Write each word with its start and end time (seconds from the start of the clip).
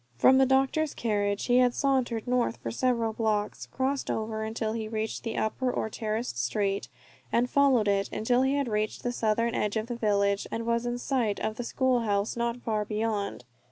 From 0.17 0.39
the 0.39 0.47
doctor's 0.47 0.95
cottage 0.95 1.45
he 1.45 1.57
had 1.59 1.75
sauntered 1.75 2.27
north 2.27 2.57
for 2.57 2.71
several 2.71 3.13
blocks, 3.13 3.67
crossed 3.67 4.09
over, 4.09 4.43
until 4.43 4.73
he 4.73 4.87
reached 4.87 5.21
the 5.21 5.37
upper 5.37 5.71
or 5.71 5.91
terraced 5.91 6.43
street, 6.43 6.87
and 7.31 7.47
followed 7.47 7.87
it 7.87 8.09
until 8.11 8.41
he 8.41 8.55
had 8.55 8.67
reached 8.67 9.03
the 9.03 9.11
southern 9.11 9.53
edge 9.53 9.77
of 9.77 9.85
the 9.85 9.95
village 9.95 10.47
and 10.49 10.65
was 10.65 10.87
in 10.87 10.97
sight 10.97 11.39
of 11.39 11.57
the 11.57 11.63
school 11.63 11.99
house 11.99 12.35
not 12.35 12.57
far 12.63 12.83
beyond. 12.83 13.45